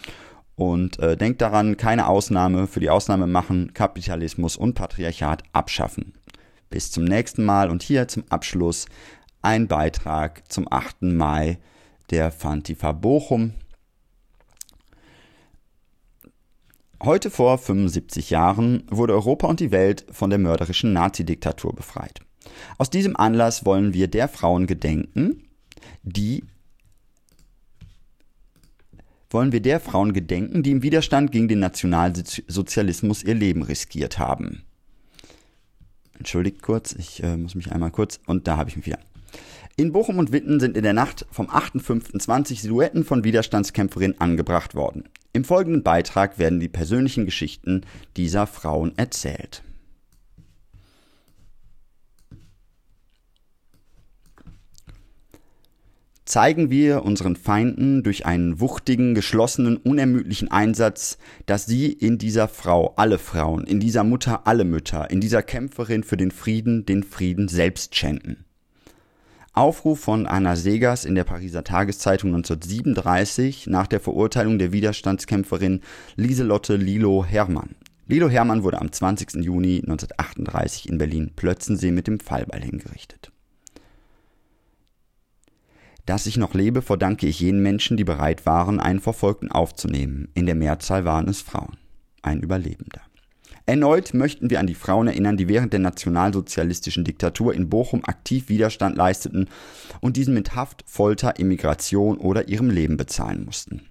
[0.56, 6.12] Und äh, denkt daran, keine Ausnahme für die Ausnahme machen, Kapitalismus und Patriarchat abschaffen.
[6.68, 8.86] Bis zum nächsten Mal und hier zum Abschluss
[9.40, 11.02] ein Beitrag zum 8.
[11.02, 11.58] Mai
[12.10, 13.54] der Fantifa Bochum.
[17.02, 22.20] Heute vor 75 Jahren wurde Europa und die Welt von der mörderischen Nazidiktatur befreit.
[22.76, 25.48] Aus diesem Anlass wollen wir der Frauen gedenken,
[26.02, 26.44] die
[29.30, 34.64] wollen wir der Frauen gedenken, die im Widerstand gegen den Nationalsozialismus ihr Leben riskiert haben.
[36.18, 38.98] Entschuldigt kurz, ich äh, muss mich einmal kurz und da habe ich mich wieder.
[39.80, 45.04] In Bochum und Witten sind in der Nacht vom 8.5.20 Silhouetten von Widerstandskämpferinnen angebracht worden.
[45.32, 49.62] Im folgenden Beitrag werden die persönlichen Geschichten dieser Frauen erzählt.
[56.26, 61.16] zeigen wir unseren Feinden durch einen wuchtigen, geschlossenen, unermüdlichen Einsatz,
[61.46, 66.04] dass sie in dieser Frau alle Frauen, in dieser Mutter alle Mütter, in dieser Kämpferin
[66.04, 68.44] für den Frieden den Frieden selbst schenken.
[69.52, 75.80] Aufruf von Anna Segers in der Pariser Tageszeitung 1937 nach der Verurteilung der Widerstandskämpferin
[76.14, 77.74] Lieselotte Lilo Hermann.
[78.06, 79.44] Lilo Hermann wurde am 20.
[79.44, 83.32] Juni 1938 in Berlin-Plötzensee mit dem Fallbeil hingerichtet.
[86.06, 90.28] Dass ich noch lebe, verdanke ich jenen Menschen, die bereit waren, einen Verfolgten aufzunehmen.
[90.34, 91.76] In der Mehrzahl waren es Frauen.
[92.22, 93.02] Ein Überlebender.
[93.70, 98.48] Erneut möchten wir an die Frauen erinnern, die während der nationalsozialistischen Diktatur in Bochum aktiv
[98.48, 99.48] Widerstand leisteten
[100.00, 103.82] und diesen mit Haft, Folter, Immigration oder ihrem Leben bezahlen mussten.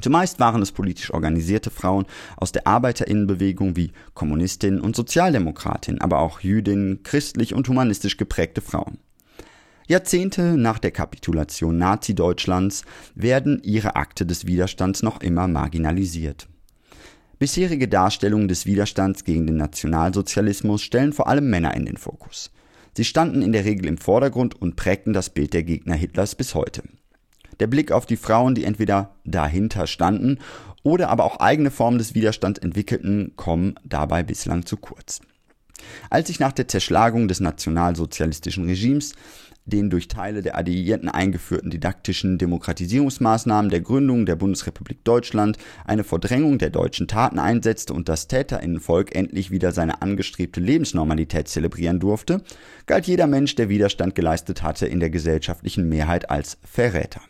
[0.00, 2.06] Zumeist waren es politisch organisierte Frauen
[2.38, 8.96] aus der Arbeiterinnenbewegung wie Kommunistinnen und Sozialdemokratinnen, aber auch Jüdinnen, christlich und humanistisch geprägte Frauen.
[9.86, 16.48] Jahrzehnte nach der Kapitulation Nazi-Deutschlands werden ihre Akte des Widerstands noch immer marginalisiert.
[17.38, 22.50] Bisherige Darstellungen des Widerstands gegen den Nationalsozialismus stellen vor allem Männer in den Fokus.
[22.96, 26.54] Sie standen in der Regel im Vordergrund und prägten das Bild der Gegner Hitlers bis
[26.54, 26.82] heute.
[27.58, 30.38] Der Blick auf die Frauen, die entweder dahinter standen
[30.84, 35.20] oder aber auch eigene Formen des Widerstands entwickelten, kommen dabei bislang zu kurz.
[36.10, 39.14] Als sich nach der Zerschlagung des nationalsozialistischen Regimes
[39.66, 46.58] den durch Teile der Alliierten eingeführten didaktischen Demokratisierungsmaßnahmen der Gründung der Bundesrepublik Deutschland eine Verdrängung
[46.58, 52.42] der deutschen Taten einsetzte und das Täterinnenvolk endlich wieder seine angestrebte Lebensnormalität zelebrieren durfte,
[52.86, 57.22] galt jeder Mensch, der Widerstand geleistet hatte, in der gesellschaftlichen Mehrheit als Verräter.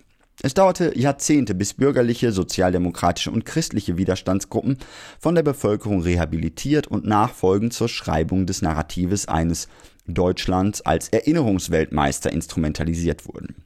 [0.43, 4.79] Es dauerte Jahrzehnte, bis bürgerliche, sozialdemokratische und christliche Widerstandsgruppen
[5.21, 9.69] von der Bevölkerung rehabilitiert und nachfolgend zur Schreibung des Narratives eines
[10.07, 13.65] Deutschlands als Erinnerungsweltmeister instrumentalisiert wurden.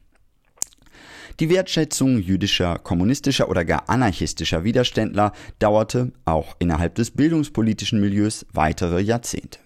[1.39, 8.99] Die Wertschätzung jüdischer, kommunistischer oder gar anarchistischer Widerständler dauerte auch innerhalb des bildungspolitischen Milieus weitere
[8.99, 9.59] Jahrzehnte.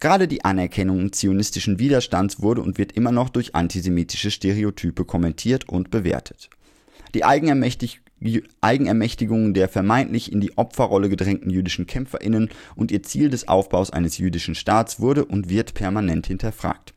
[0.00, 5.90] Gerade die Anerkennung zionistischen Widerstands wurde und wird immer noch durch antisemitische Stereotype kommentiert und
[5.90, 6.48] bewertet.
[7.14, 8.00] Die Eigenermächtig
[8.60, 14.18] Eigenermächtigung der vermeintlich in die Opferrolle gedrängten jüdischen Kämpferinnen und ihr Ziel des Aufbaus eines
[14.18, 16.94] jüdischen Staats wurde und wird permanent hinterfragt.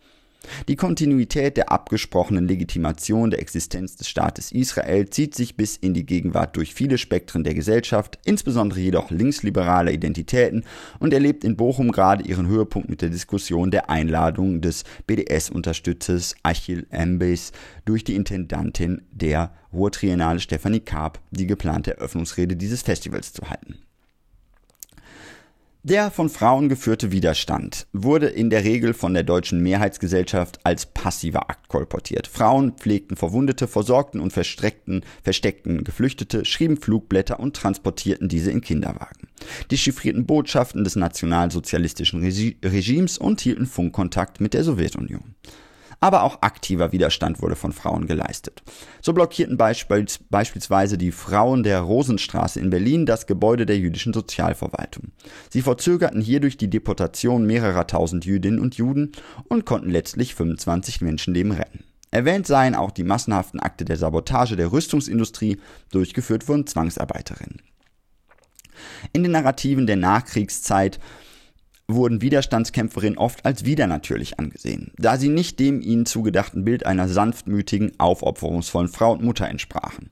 [0.68, 6.06] Die Kontinuität der abgesprochenen Legitimation der Existenz des Staates Israel zieht sich bis in die
[6.06, 10.64] Gegenwart durch viele Spektren der Gesellschaft, insbesondere jedoch linksliberale Identitäten,
[11.00, 16.86] und erlebt in Bochum gerade ihren Höhepunkt mit der Diskussion der Einladung des BDS-Unterstützers Achille
[16.92, 17.52] Mbes
[17.86, 23.78] durch die Intendantin der Ruhrtriennale Stefanie Karp, die geplante Eröffnungsrede dieses Festivals zu halten.
[25.84, 31.50] Der von Frauen geführte Widerstand wurde in der Regel von der deutschen Mehrheitsgesellschaft als passiver
[31.50, 32.28] Akt kolportiert.
[32.28, 39.28] Frauen pflegten Verwundete, versorgten und verstreckten, versteckten Geflüchtete, schrieben Flugblätter und transportierten diese in Kinderwagen.
[39.72, 45.34] Dechiffrierten Botschaften des nationalsozialistischen Regimes und hielten Funkkontakt mit der Sowjetunion
[46.02, 48.64] aber auch aktiver Widerstand wurde von Frauen geleistet.
[49.02, 55.12] So blockierten beispielsweise die Frauen der Rosenstraße in Berlin das Gebäude der jüdischen Sozialverwaltung.
[55.50, 59.12] Sie verzögerten hierdurch die Deportation mehrerer tausend Jüdinnen und Juden
[59.48, 61.86] und konnten letztlich 25 Menschenleben retten.
[62.10, 65.62] Erwähnt seien auch die massenhaften Akte der Sabotage der Rüstungsindustrie,
[65.92, 67.62] durchgeführt von Zwangsarbeiterinnen.
[69.14, 71.00] In den Narrativen der Nachkriegszeit
[71.94, 77.94] wurden Widerstandskämpferinnen oft als widernatürlich angesehen, da sie nicht dem ihnen zugedachten Bild einer sanftmütigen,
[78.00, 80.10] aufopferungsvollen Frau und Mutter entsprachen.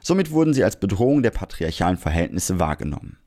[0.00, 3.18] Somit wurden sie als Bedrohung der patriarchalen Verhältnisse wahrgenommen.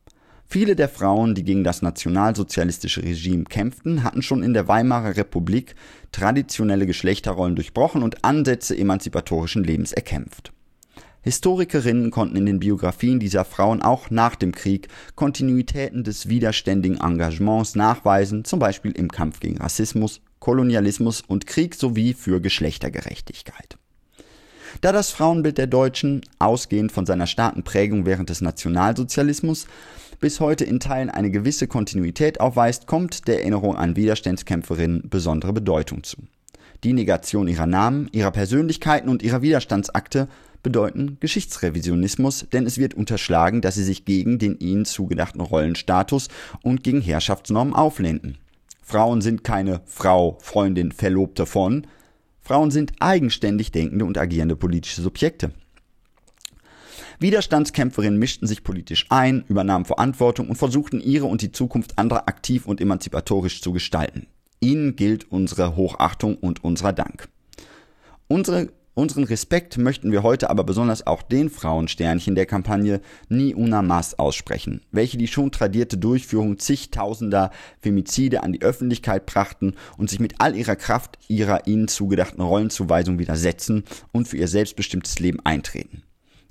[0.47, 5.75] Viele der Frauen, die gegen das nationalsozialistische Regime kämpften, hatten schon in der Weimarer Republik
[6.11, 10.53] traditionelle Geschlechterrollen durchbrochen und Ansätze emanzipatorischen Lebens erkämpft.
[11.25, 17.73] Historikerinnen konnten in den Biografien dieser Frauen auch nach dem Krieg Kontinuitäten des widerständigen Engagements
[17.73, 23.79] nachweisen, zum Beispiel im Kampf gegen Rassismus, Kolonialismus und Krieg sowie für Geschlechtergerechtigkeit.
[24.81, 29.65] Da das Frauenbild der Deutschen, ausgehend von seiner starken Prägung während des Nationalsozialismus,
[30.19, 36.03] bis heute in Teilen eine gewisse Kontinuität aufweist, kommt der Erinnerung an Widerstandskämpferinnen besondere Bedeutung
[36.03, 36.17] zu.
[36.83, 40.27] Die Negation ihrer Namen, ihrer Persönlichkeiten und ihrer Widerstandsakte
[40.65, 46.27] bedeuten Geschichtsrevisionismus, denn es wird unterschlagen, dass sie sich gegen den ihnen zugedachten Rollenstatus
[46.63, 48.39] und gegen Herrschaftsnormen auflehnten.
[48.81, 51.85] Frauen sind keine Frau, Freundin, Verlobte von.
[52.41, 55.51] Frauen sind eigenständig denkende und agierende politische Subjekte.
[57.19, 62.65] Widerstandskämpferinnen mischten sich politisch ein, übernahmen Verantwortung und versuchten ihre und die Zukunft anderer aktiv
[62.65, 64.25] und emanzipatorisch zu gestalten.
[64.61, 67.29] Ihnen gilt unsere Hochachtung und unser Dank.
[68.27, 73.81] Unsere Unseren Respekt möchten wir heute aber besonders auch den Frauensternchen der Kampagne Ni una
[73.81, 80.21] más aussprechen, welche die schon tradierte Durchführung zigtausender Femizide an die Öffentlichkeit brachten und sich
[80.21, 86.03] mit all ihrer Kraft ihrer ihnen zugedachten Rollenzuweisung widersetzen und für ihr selbstbestimmtes Leben eintreten.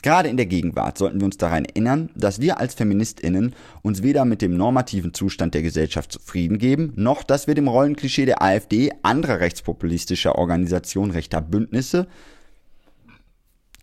[0.03, 4.27] Gerade in der Gegenwart sollten wir uns daran erinnern, dass wir als Feministinnen uns weder
[4.27, 8.93] mit dem normativen Zustand der Gesellschaft zufrieden geben, noch dass wir dem Rollenklischee der AfD,
[9.03, 12.07] anderer rechtspopulistischer Organisationen rechter Bündnisse,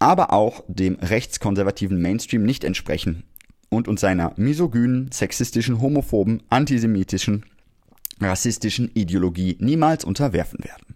[0.01, 3.23] aber auch dem rechtskonservativen Mainstream nicht entsprechen
[3.69, 7.45] und uns seiner misogynen, sexistischen, homophoben, antisemitischen,
[8.19, 10.95] rassistischen Ideologie niemals unterwerfen werden.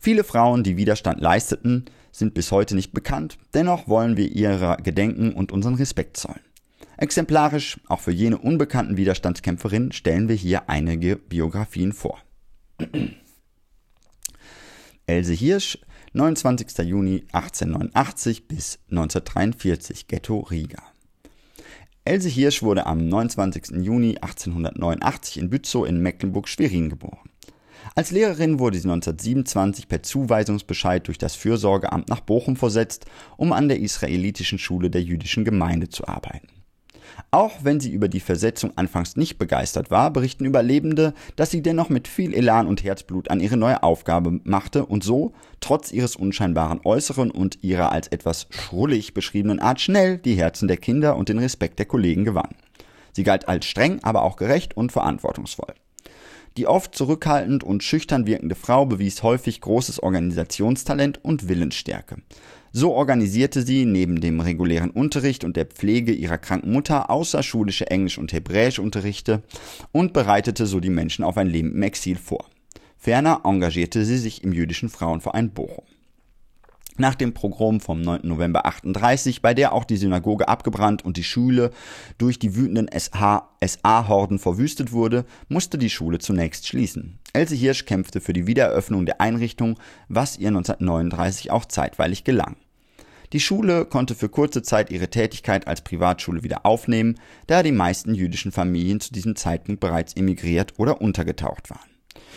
[0.00, 5.32] Viele Frauen, die Widerstand leisteten, sind bis heute nicht bekannt, dennoch wollen wir ihrer gedenken
[5.32, 6.40] und unseren Respekt zollen.
[6.96, 12.18] Exemplarisch auch für jene unbekannten Widerstandskämpferinnen stellen wir hier einige Biografien vor.
[15.06, 15.78] Else Hirsch,
[16.16, 16.78] 29.
[16.86, 20.80] Juni 1889 bis 1943, Ghetto Riga.
[22.04, 23.82] Else Hirsch wurde am 29.
[23.84, 27.30] Juni 1889 in Bützow in Mecklenburg-Schwerin geboren.
[27.96, 33.66] Als Lehrerin wurde sie 1927 per Zuweisungsbescheid durch das Fürsorgeamt nach Bochum versetzt, um an
[33.66, 36.53] der israelitischen Schule der jüdischen Gemeinde zu arbeiten.
[37.30, 41.88] Auch wenn sie über die Versetzung anfangs nicht begeistert war, berichten Überlebende, dass sie dennoch
[41.88, 46.80] mit viel Elan und Herzblut an ihre neue Aufgabe machte und so, trotz ihres unscheinbaren
[46.84, 51.38] Äußeren und ihrer als etwas schrullig beschriebenen Art, schnell die Herzen der Kinder und den
[51.38, 52.54] Respekt der Kollegen gewann.
[53.12, 55.74] Sie galt als streng, aber auch gerecht und verantwortungsvoll.
[56.56, 62.18] Die oft zurückhaltend und schüchtern wirkende Frau bewies häufig großes Organisationstalent und Willensstärke.
[62.76, 68.18] So organisierte sie neben dem regulären Unterricht und der Pflege ihrer kranken Mutter außerschulische Englisch-
[68.18, 69.44] und Hebräischunterrichte
[69.92, 72.46] und bereitete so die Menschen auf ein Leben im Exil vor.
[72.98, 75.84] Ferner engagierte sie sich im jüdischen Frauenverein Bochum
[76.96, 78.20] nach dem Pogrom vom 9.
[78.22, 81.70] November 38, bei der auch die Synagoge abgebrannt und die Schule
[82.18, 87.18] durch die wütenden SA-Horden verwüstet wurde, musste die Schule zunächst schließen.
[87.32, 92.56] Else Hirsch kämpfte für die Wiedereröffnung der Einrichtung, was ihr 1939 auch zeitweilig gelang.
[93.34, 97.16] Die Schule konnte für kurze Zeit ihre Tätigkeit als Privatschule wieder aufnehmen,
[97.48, 101.90] da die meisten jüdischen Familien zu diesem Zeitpunkt bereits emigriert oder untergetaucht waren.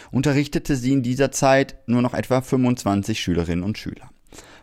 [0.09, 4.09] Unterrichtete sie in dieser Zeit nur noch etwa 25 Schülerinnen und Schüler.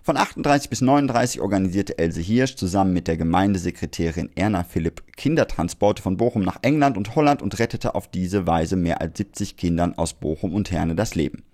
[0.02, 6.16] Von 38 bis 39 organisierte Else Hirsch zusammen mit der Gemeindesekretärin Erna Philipp Kindertransporte von
[6.16, 10.14] Bochum nach England und Holland und rettete auf diese Weise mehr als 70 Kindern aus
[10.14, 11.44] Bochum und Herne das Leben.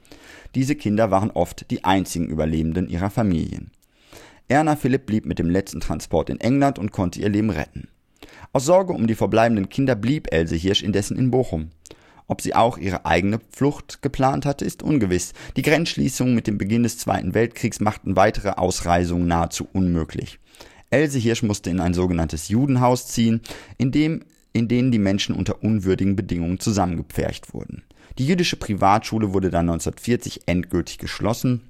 [0.55, 3.73] Diese Kinder waren oft die einzigen Überlebenden ihrer Familien.
[4.51, 7.87] Erna Philipp blieb mit dem letzten Transport in England und konnte ihr Leben retten.
[8.53, 11.71] Aus Sorge um die verbleibenden Kinder blieb Else Hirsch indessen in Bochum.
[12.27, 15.35] Ob sie auch ihre eigene Flucht geplant hatte, ist ungewiss.
[15.57, 20.41] Die Grenzschließungen mit dem Beginn des Zweiten Weltkriegs machten weitere Ausreisungen nahezu unmöglich.
[20.91, 23.43] Else Hirsch musste in ein sogenanntes Judenhaus ziehen,
[23.79, 27.85] in dem in denen die Menschen unter unwürdigen Bedingungen zusammengepfercht wurden.
[28.19, 31.70] Die jüdische Privatschule wurde dann 1940 endgültig geschlossen.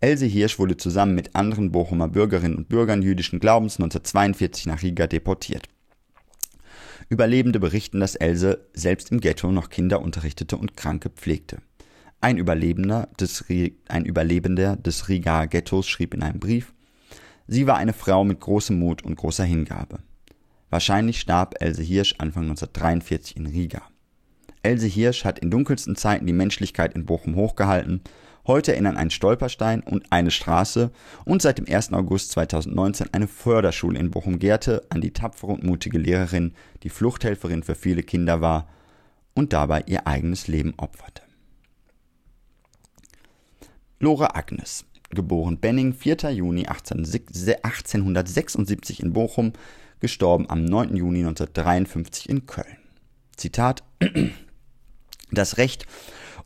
[0.00, 5.06] Else Hirsch wurde zusammen mit anderen Bochumer Bürgerinnen und Bürgern jüdischen Glaubens 1942 nach Riga
[5.06, 5.68] deportiert.
[7.08, 11.58] Überlebende berichten, dass Else selbst im Ghetto noch Kinder unterrichtete und Kranke pflegte.
[12.20, 13.44] Ein Überlebender des,
[13.88, 16.74] ein Überlebender des Rigaer Ghettos schrieb in einem Brief,
[17.46, 20.00] sie war eine Frau mit großem Mut und großer Hingabe.
[20.68, 23.82] Wahrscheinlich starb Else Hirsch Anfang 1943 in Riga.
[24.62, 28.00] Else Hirsch hat in dunkelsten Zeiten die Menschlichkeit in Bochum hochgehalten
[28.46, 30.92] Heute erinnern ein Stolperstein und eine Straße
[31.24, 31.92] und seit dem 1.
[31.92, 36.54] August 2019 eine Förderschule in Bochum-Gerte an die tapfere und mutige Lehrerin,
[36.84, 38.68] die Fluchthelferin für viele Kinder war
[39.34, 41.22] und dabei ihr eigenes Leben opferte.
[43.98, 46.30] Lore Agnes, geboren Benning, 4.
[46.30, 49.54] Juni 1876 in Bochum,
[49.98, 50.94] gestorben am 9.
[50.94, 52.76] Juni 1953 in Köln.
[53.36, 53.82] Zitat
[55.32, 55.86] Das Recht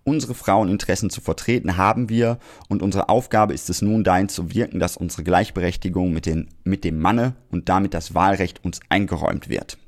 [0.04, 4.80] Unsere Fraueninteressen zu vertreten haben wir und unsere Aufgabe ist es nun dahin zu wirken,
[4.80, 9.78] dass unsere Gleichberechtigung mit, den, mit dem Manne und damit das Wahlrecht uns eingeräumt wird.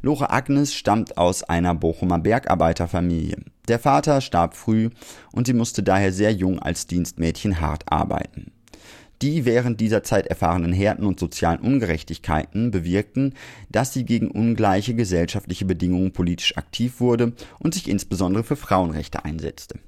[0.00, 3.38] Lore Agnes stammt aus einer Bochumer Bergarbeiterfamilie.
[3.66, 4.90] Der Vater starb früh
[5.32, 8.52] und sie musste daher sehr jung als Dienstmädchen hart arbeiten.
[9.22, 13.34] Die während dieser Zeit erfahrenen Härten und sozialen Ungerechtigkeiten bewirkten,
[13.70, 19.78] dass sie gegen ungleiche gesellschaftliche Bedingungen politisch aktiv wurde und sich insbesondere für Frauenrechte einsetzte.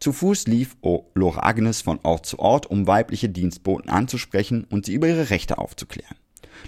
[0.00, 0.76] Zu Fuß lief
[1.14, 5.58] Lore Agnes von Ort zu Ort, um weibliche Dienstboten anzusprechen und sie über ihre Rechte
[5.58, 6.16] aufzuklären.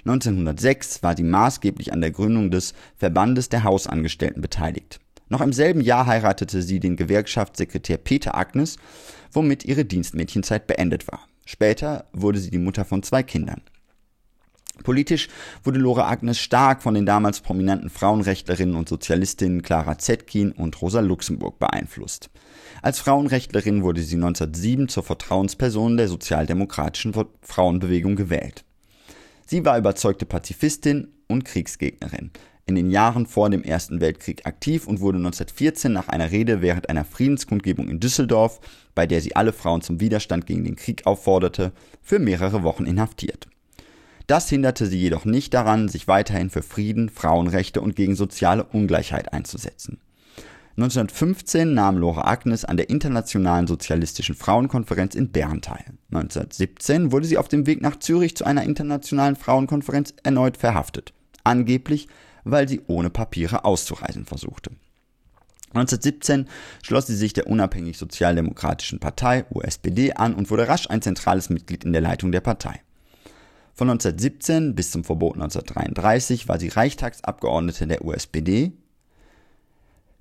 [0.05, 5.01] 1906 war sie maßgeblich an der Gründung des Verbandes der Hausangestellten beteiligt.
[5.29, 8.77] Noch im selben Jahr heiratete sie den Gewerkschaftssekretär Peter Agnes,
[9.33, 11.27] womit ihre Dienstmädchenzeit beendet war.
[11.45, 13.63] Später wurde sie die Mutter von zwei Kindern.
[14.83, 15.29] Politisch
[15.63, 21.01] wurde Lore Agnes stark von den damals prominenten Frauenrechtlerinnen und Sozialistinnen Clara Zetkin und Rosa
[21.01, 22.29] Luxemburg beeinflusst.
[22.83, 28.65] Als Frauenrechtlerin wurde sie 1907 zur Vertrauensperson der sozialdemokratischen Frauenbewegung gewählt.
[29.47, 32.33] Sie war überzeugte Pazifistin und Kriegsgegnerin.
[32.67, 36.89] In den Jahren vor dem Ersten Weltkrieg aktiv und wurde 1914 nach einer Rede während
[36.89, 38.61] einer Friedenskundgebung in Düsseldorf,
[38.95, 43.49] bei der sie alle Frauen zum Widerstand gegen den Krieg aufforderte, für mehrere Wochen inhaftiert.
[44.27, 49.35] Das hinderte sie jedoch nicht daran, sich weiterhin für Frieden, Frauenrechte und gegen soziale Ungleichheit
[49.35, 50.01] einzusetzen.
[50.77, 55.85] 1915 nahm Lore Agnes an der Internationalen Sozialistischen Frauenkonferenz in Bern teil.
[56.11, 61.13] 1917 wurde sie auf dem Weg nach Zürich zu einer internationalen Frauenkonferenz erneut verhaftet.
[61.45, 62.09] Angeblich,
[62.45, 64.71] weil sie ohne Papiere auszureisen versuchte.
[65.71, 66.49] 1917
[66.83, 71.85] schloss sie sich der unabhängig Sozialdemokratischen Partei USPD an und wurde rasch ein zentrales Mitglied
[71.85, 72.81] in der Leitung der Partei.
[73.73, 78.73] Von 1917 bis zum Verbot 1933 war sie Reichstagsabgeordnete der USPD,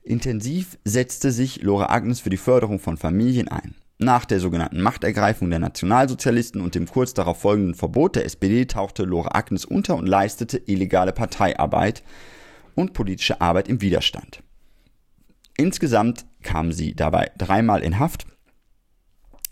[0.04, 3.74] Intensiv setzte sich Lore Agnes für die Förderung von Familien ein.
[4.04, 9.04] Nach der sogenannten Machtergreifung der Nationalsozialisten und dem kurz darauf folgenden Verbot der SPD tauchte
[9.04, 12.04] Lore Agnes unter und leistete illegale Parteiarbeit
[12.76, 14.44] und politische Arbeit im Widerstand.
[15.56, 18.28] Insgesamt kam sie dabei dreimal in Haft,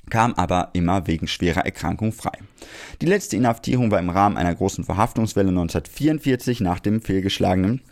[0.10, 2.38] kam aber immer wegen schwerer Erkrankung frei.
[2.99, 7.84] Die letzte Inhaftierung war im Rahmen einer großen Verhaftungswelle 1944 nach dem fehlgeschlagenen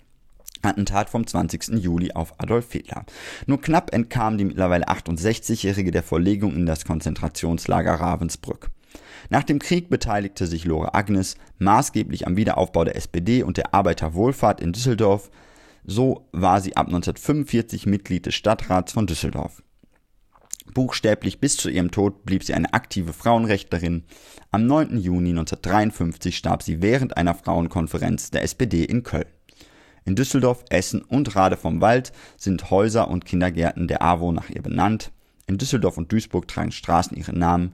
[0.62, 1.70] Attentat vom 20.
[1.76, 3.06] Juli auf Adolf Hitler.
[3.46, 8.70] Nur knapp entkam die mittlerweile 68-Jährige der Verlegung in das Konzentrationslager Ravensbrück.
[9.30, 14.62] Nach dem Krieg beteiligte sich Lore Agnes maßgeblich am Wiederaufbau der SPD und der Arbeiterwohlfahrt
[14.62, 15.30] in Düsseldorf.
[15.86, 19.62] So war sie ab 1945 Mitglied des Stadtrats von Düsseldorf.
[20.74, 24.04] Buchstäblich bis zu ihrem Tod blieb sie eine aktive Frauenrechtlerin.
[24.52, 24.98] Am 9.
[24.98, 29.26] Juni 1953 starb sie während einer Frauenkonferenz der SPD in Köln.
[30.10, 34.64] In Düsseldorf, Essen und Rade vom Wald sind Häuser und Kindergärten der AWO nach ihr
[34.64, 35.12] benannt.
[35.46, 37.74] In Düsseldorf und Duisburg tragen Straßen ihren Namen.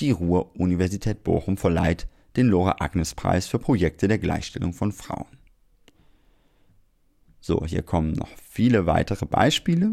[0.00, 5.26] Die Ruhr-Universität Bochum verleiht den Lora-Agnes-Preis für Projekte der Gleichstellung von Frauen.
[7.40, 9.90] So, hier kommen noch viele weitere Beispiele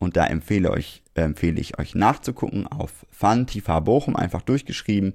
[0.00, 5.12] und da empfehle, euch, äh, empfehle ich euch nachzugucken auf Fantifa Bochum, einfach durchgeschrieben,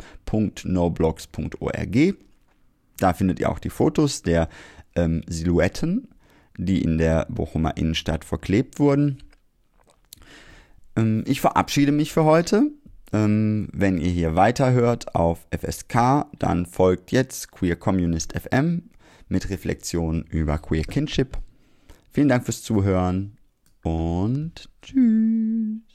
[0.64, 2.16] .noblogs.org.
[2.98, 4.48] Da findet ihr auch die Fotos der
[4.96, 6.08] ähm, Silhouetten,
[6.58, 9.24] die in der Bochumer Innenstadt verklebt wurden.
[10.96, 12.72] Ähm, ich verabschiede mich für heute.
[13.14, 18.90] Ähm, wenn ihr hier weiterhört auf FSK, dann folgt jetzt Queer Communist FM
[19.28, 21.38] mit Reflexionen über Queer Kinship.
[22.10, 23.38] Vielen Dank fürs Zuhören
[23.84, 25.91] und tschüss.